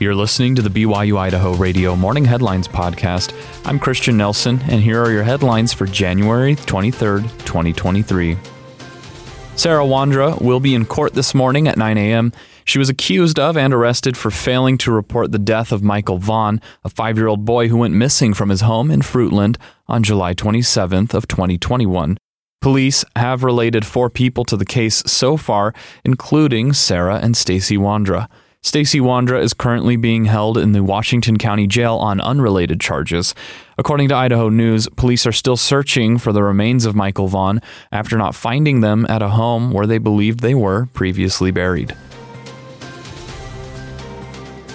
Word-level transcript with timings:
You're 0.00 0.14
listening 0.14 0.54
to 0.54 0.62
the 0.62 0.68
BYU 0.70 1.18
Idaho 1.18 1.54
Radio 1.54 1.96
Morning 1.96 2.24
Headlines 2.24 2.68
Podcast. 2.68 3.34
I'm 3.66 3.80
Christian 3.80 4.16
Nelson, 4.16 4.60
and 4.68 4.80
here 4.80 5.02
are 5.02 5.10
your 5.10 5.24
headlines 5.24 5.72
for 5.72 5.86
January 5.86 6.54
23rd, 6.54 7.22
2023. 7.44 8.38
Sarah 9.56 9.82
Wondra 9.82 10.40
will 10.40 10.60
be 10.60 10.76
in 10.76 10.86
court 10.86 11.14
this 11.14 11.34
morning 11.34 11.66
at 11.66 11.76
9 11.76 11.98
a.m. 11.98 12.32
She 12.64 12.78
was 12.78 12.88
accused 12.88 13.40
of 13.40 13.56
and 13.56 13.74
arrested 13.74 14.16
for 14.16 14.30
failing 14.30 14.78
to 14.78 14.92
report 14.92 15.32
the 15.32 15.38
death 15.38 15.72
of 15.72 15.82
Michael 15.82 16.18
Vaughn, 16.18 16.60
a 16.84 16.88
five-year-old 16.88 17.44
boy 17.44 17.66
who 17.66 17.78
went 17.78 17.92
missing 17.92 18.34
from 18.34 18.50
his 18.50 18.60
home 18.60 18.92
in 18.92 19.00
Fruitland 19.00 19.56
on 19.88 20.04
July 20.04 20.32
27th 20.32 21.12
of 21.12 21.26
2021. 21.26 22.16
Police 22.60 23.04
have 23.16 23.42
related 23.42 23.84
four 23.84 24.10
people 24.10 24.44
to 24.44 24.56
the 24.56 24.64
case 24.64 25.02
so 25.06 25.36
far, 25.36 25.74
including 26.04 26.72
Sarah 26.72 27.18
and 27.18 27.36
Stacy 27.36 27.76
Wondra. 27.76 28.28
Stacy 28.62 28.98
Wondra 28.98 29.40
is 29.40 29.54
currently 29.54 29.96
being 29.96 30.24
held 30.24 30.58
in 30.58 30.72
the 30.72 30.82
Washington 30.82 31.38
County 31.38 31.68
Jail 31.68 31.94
on 31.94 32.20
unrelated 32.20 32.80
charges. 32.80 33.32
According 33.78 34.08
to 34.08 34.16
Idaho 34.16 34.48
News, 34.48 34.88
police 34.96 35.26
are 35.26 35.32
still 35.32 35.56
searching 35.56 36.18
for 36.18 36.32
the 36.32 36.42
remains 36.42 36.84
of 36.84 36.96
Michael 36.96 37.28
Vaughn 37.28 37.60
after 37.92 38.18
not 38.18 38.34
finding 38.34 38.80
them 38.80 39.06
at 39.08 39.22
a 39.22 39.28
home 39.28 39.70
where 39.70 39.86
they 39.86 39.98
believed 39.98 40.40
they 40.40 40.56
were 40.56 40.86
previously 40.92 41.52
buried. 41.52 41.94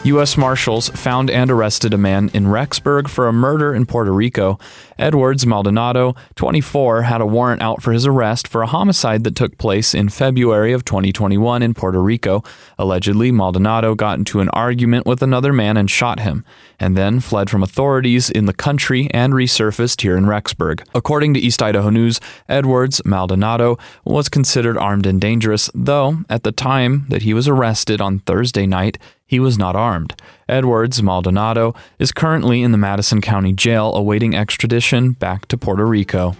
U.S. 0.05 0.35
Marshals 0.35 0.89
found 0.89 1.29
and 1.29 1.49
arrested 1.49 1.93
a 1.93 1.97
man 1.97 2.29
in 2.33 2.47
Rexburg 2.47 3.07
for 3.07 3.29
a 3.29 3.33
murder 3.33 3.73
in 3.73 3.85
Puerto 3.85 4.11
Rico. 4.11 4.59
Edwards 4.99 5.45
Maldonado, 5.45 6.13
24, 6.35 7.03
had 7.03 7.21
a 7.21 7.25
warrant 7.25 7.61
out 7.61 7.81
for 7.81 7.93
his 7.93 8.05
arrest 8.05 8.45
for 8.45 8.61
a 8.61 8.67
homicide 8.67 9.23
that 9.23 9.37
took 9.37 9.57
place 9.57 9.93
in 9.93 10.09
February 10.09 10.73
of 10.73 10.83
2021 10.83 11.63
in 11.63 11.73
Puerto 11.73 12.01
Rico. 12.01 12.43
Allegedly, 12.77 13.31
Maldonado 13.31 13.95
got 13.95 14.17
into 14.17 14.41
an 14.41 14.49
argument 14.49 15.05
with 15.05 15.23
another 15.23 15.53
man 15.53 15.77
and 15.77 15.89
shot 15.89 16.19
him, 16.19 16.43
and 16.81 16.97
then 16.97 17.21
fled 17.21 17.49
from 17.49 17.63
authorities 17.63 18.29
in 18.29 18.45
the 18.45 18.53
country 18.53 19.09
and 19.11 19.31
resurfaced 19.31 20.01
here 20.01 20.17
in 20.17 20.25
Rexburg. 20.25 20.85
According 20.93 21.33
to 21.35 21.39
East 21.39 21.63
Idaho 21.63 21.89
News, 21.89 22.19
Edwards 22.49 23.01
Maldonado 23.05 23.77
was 24.03 24.27
considered 24.27 24.77
armed 24.77 25.05
and 25.05 25.21
dangerous, 25.21 25.69
though 25.73 26.17
at 26.29 26.43
the 26.43 26.51
time 26.51 27.05
that 27.07 27.21
he 27.21 27.33
was 27.33 27.47
arrested 27.47 28.01
on 28.01 28.19
Thursday 28.19 28.67
night, 28.67 28.97
he 29.33 29.39
was 29.39 29.57
not 29.57 29.75
armed. 29.75 30.13
Edwards 30.47 31.01
Maldonado 31.01 31.73
is 31.97 32.11
currently 32.11 32.61
in 32.61 32.71
the 32.71 32.77
Madison 32.77 33.19
County 33.19 33.51
Jail 33.51 33.95
awaiting 33.95 34.35
extradition 34.35 35.13
back 35.13 35.47
to 35.47 35.57
Puerto 35.57 35.87
Rico. 35.87 36.35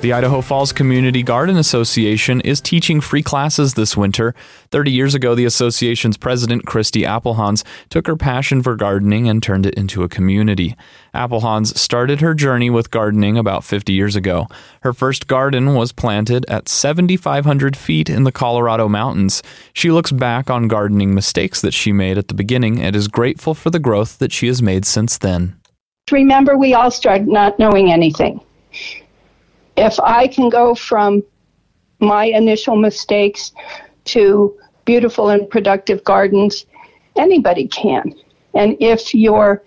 The 0.00 0.14
Idaho 0.14 0.40
Falls 0.40 0.72
Community 0.72 1.22
Garden 1.22 1.58
Association 1.58 2.40
is 2.40 2.62
teaching 2.62 3.02
free 3.02 3.22
classes 3.22 3.74
this 3.74 3.98
winter. 3.98 4.34
30 4.70 4.90
years 4.90 5.14
ago, 5.14 5.34
the 5.34 5.44
association's 5.44 6.16
president, 6.16 6.64
Christy 6.64 7.02
Applehans, 7.02 7.64
took 7.90 8.06
her 8.06 8.16
passion 8.16 8.62
for 8.62 8.76
gardening 8.76 9.28
and 9.28 9.42
turned 9.42 9.66
it 9.66 9.74
into 9.74 10.02
a 10.02 10.08
community. 10.08 10.74
Applehans 11.14 11.76
started 11.76 12.22
her 12.22 12.32
journey 12.32 12.70
with 12.70 12.90
gardening 12.90 13.36
about 13.36 13.62
50 13.62 13.92
years 13.92 14.16
ago. 14.16 14.46
Her 14.80 14.94
first 14.94 15.26
garden 15.26 15.74
was 15.74 15.92
planted 15.92 16.46
at 16.48 16.66
7,500 16.66 17.76
feet 17.76 18.08
in 18.08 18.24
the 18.24 18.32
Colorado 18.32 18.88
mountains. 18.88 19.42
She 19.74 19.90
looks 19.90 20.12
back 20.12 20.48
on 20.48 20.66
gardening 20.66 21.14
mistakes 21.14 21.60
that 21.60 21.74
she 21.74 21.92
made 21.92 22.16
at 22.16 22.28
the 22.28 22.34
beginning 22.34 22.80
and 22.80 22.96
is 22.96 23.06
grateful 23.06 23.52
for 23.52 23.68
the 23.68 23.78
growth 23.78 24.18
that 24.18 24.32
she 24.32 24.46
has 24.46 24.62
made 24.62 24.86
since 24.86 25.18
then. 25.18 25.60
Remember, 26.10 26.56
we 26.56 26.72
all 26.72 26.90
start 26.90 27.26
not 27.26 27.58
knowing 27.58 27.92
anything 27.92 28.40
if 29.80 29.98
I 30.00 30.28
can 30.28 30.50
go 30.50 30.74
from 30.74 31.22
my 32.00 32.24
initial 32.24 32.76
mistakes 32.76 33.52
to 34.04 34.54
beautiful 34.84 35.30
and 35.30 35.48
productive 35.48 36.04
gardens, 36.04 36.66
anybody 37.16 37.66
can. 37.68 38.14
And 38.54 38.76
if 38.80 39.14
your 39.14 39.62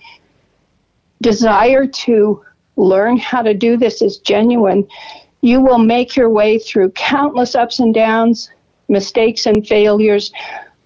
desire 1.22 1.88
to 1.88 2.44
learn 2.76 3.18
how 3.18 3.42
to 3.42 3.54
do 3.54 3.76
this 3.76 4.02
is 4.02 4.18
genuine, 4.20 4.88
you 5.42 5.62
will 5.62 5.80
make 5.80 6.16
your 6.16 6.30
way 6.30 6.60
through 6.60 6.92
countless 6.92 7.56
ups 7.56 7.80
and 7.80 7.94
downs, 7.94 8.52
mistakes 8.90 9.46
and 9.46 9.68
failures, 9.68 10.32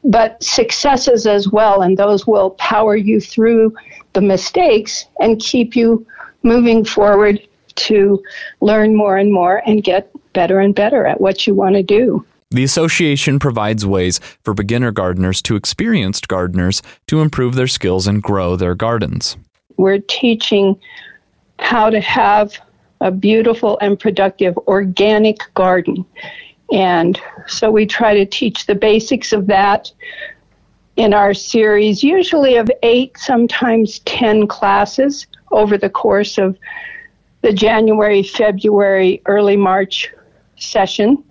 but 0.03 0.41
successes 0.41 1.27
as 1.27 1.49
well. 1.49 1.81
And 1.81 1.97
those 1.97 2.25
will 2.25 2.51
power 2.51 2.95
you 2.95 3.19
through 3.19 3.75
the 4.13 4.21
mistakes 4.21 5.05
and 5.19 5.39
keep 5.39 5.75
you 5.75 6.05
moving 6.43 6.85
forward 6.85 7.41
to 7.77 8.21
learn 8.61 8.95
more 8.95 9.17
and 9.17 9.31
more 9.31 9.61
and 9.65 9.83
get 9.83 10.11
better 10.33 10.59
and 10.59 10.75
better 10.75 11.05
at 11.05 11.21
what 11.21 11.47
you 11.47 11.55
want 11.55 11.75
to 11.75 11.83
do. 11.83 12.25
The 12.51 12.63
association 12.63 13.39
provides 13.39 13.85
ways 13.85 14.19
for 14.43 14.53
beginner 14.53 14.91
gardeners 14.91 15.41
to 15.43 15.55
experienced 15.55 16.27
gardeners 16.27 16.81
to 17.07 17.21
improve 17.21 17.55
their 17.55 17.67
skills 17.67 18.07
and 18.07 18.23
grow 18.23 18.55
their 18.55 18.73
gardens. 18.73 19.35
We're 19.75 19.99
teaching 19.99 20.79
how 21.59 21.89
to 21.89 21.99
have 21.99 22.53
a 23.01 23.11
beautiful 23.11 23.77
and 23.81 23.99
productive 23.99 24.57
organic 24.59 25.39
garden. 25.53 26.05
And 26.71 27.19
so 27.47 27.69
we 27.69 27.85
try 27.85 28.13
to 28.13 28.25
teach 28.25 28.65
the 28.65 28.75
basics 28.75 29.33
of 29.33 29.47
that 29.47 29.91
in 30.95 31.13
our 31.13 31.33
series, 31.33 32.03
usually 32.03 32.55
of 32.55 32.69
eight, 32.81 33.17
sometimes 33.17 33.99
10 33.99 34.47
classes 34.47 35.27
over 35.51 35.77
the 35.77 35.89
course 35.89 36.37
of 36.37 36.57
the 37.47 37.53
January, 37.53 38.23
February, 38.23 39.21
early 39.25 39.55
March 39.55 40.13
session. 40.57 41.23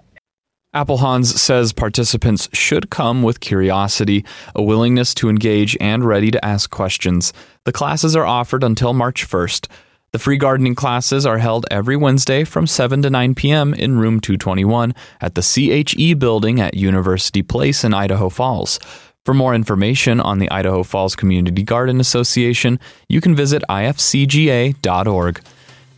Applehans 0.75 1.27
says 1.27 1.75
participants 1.75 2.49
should 2.55 2.89
come 2.89 3.23
with 3.23 3.41
curiosity, 3.41 4.25
a 4.55 4.63
willingness 4.63 5.13
to 5.13 5.29
engage, 5.29 5.77
and 5.79 6.07
ready 6.07 6.31
to 6.31 6.43
ask 6.43 6.71
questions. 6.71 7.35
The 7.65 7.73
classes 7.73 8.17
are 8.17 8.25
offered 8.25 8.65
until 8.65 8.95
March 8.95 9.29
1st. 9.29 9.69
The 10.13 10.19
free 10.19 10.39
gardening 10.39 10.75
classes 10.75 11.27
are 11.27 11.37
held 11.37 11.67
every 11.71 11.99
Wednesday 11.99 12.45
from 12.45 12.67
7 12.67 13.03
to 13.03 13.11
9 13.11 13.35
p.m. 13.35 13.75
in 13.75 13.99
room 13.99 14.19
221 14.19 14.95
at 15.21 15.35
the 15.35 15.43
CHE 15.43 16.15
building 16.15 16.63
at 16.63 16.73
University 16.73 17.43
Place 17.43 17.85
in 17.85 17.93
Idaho 17.93 18.31
Falls. 18.31 18.79
For 19.27 19.35
more 19.35 19.55
information 19.55 20.21
on 20.21 20.39
the 20.39 20.51
Idaho 20.51 20.83
Falls 20.83 21.15
Community 21.15 21.63
Garden 21.63 22.01
Association, 22.01 22.81
you 23.07 23.21
can 23.21 23.37
visit 23.37 23.63
ifcga.org. 23.69 25.43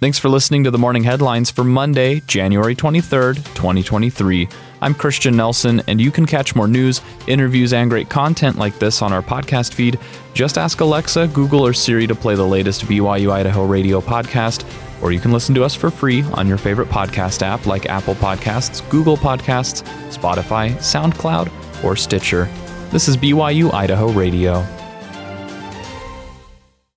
Thanks 0.00 0.16
for 0.20 0.28
listening 0.28 0.62
to 0.62 0.70
the 0.70 0.78
morning 0.78 1.02
headlines 1.02 1.50
for 1.50 1.64
Monday, 1.64 2.20
January 2.28 2.76
23rd, 2.76 3.34
2023. 3.56 4.48
I'm 4.80 4.94
Christian 4.94 5.36
Nelson, 5.36 5.82
and 5.88 6.00
you 6.00 6.12
can 6.12 6.24
catch 6.24 6.54
more 6.54 6.68
news, 6.68 7.00
interviews, 7.26 7.72
and 7.72 7.90
great 7.90 8.08
content 8.08 8.58
like 8.58 8.78
this 8.78 9.02
on 9.02 9.12
our 9.12 9.22
podcast 9.22 9.74
feed. 9.74 9.98
Just 10.34 10.56
ask 10.56 10.78
Alexa, 10.78 11.26
Google, 11.34 11.66
or 11.66 11.72
Siri 11.72 12.06
to 12.06 12.14
play 12.14 12.36
the 12.36 12.46
latest 12.46 12.82
BYU 12.82 13.32
Idaho 13.32 13.64
radio 13.64 14.00
podcast, 14.00 14.64
or 15.02 15.10
you 15.10 15.18
can 15.18 15.32
listen 15.32 15.52
to 15.56 15.64
us 15.64 15.74
for 15.74 15.90
free 15.90 16.22
on 16.34 16.46
your 16.46 16.58
favorite 16.58 16.88
podcast 16.88 17.42
app 17.42 17.66
like 17.66 17.86
Apple 17.86 18.14
Podcasts, 18.14 18.88
Google 18.90 19.16
Podcasts, 19.16 19.82
Spotify, 20.16 20.76
SoundCloud, 20.76 21.82
or 21.82 21.96
Stitcher. 21.96 22.48
This 22.92 23.08
is 23.08 23.16
BYU 23.16 23.74
Idaho 23.74 24.12
Radio. 24.12 24.64